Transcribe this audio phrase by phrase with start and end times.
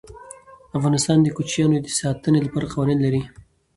[0.77, 3.21] افغانستان د کوچیانو د ساتنې لپاره قوانین لري.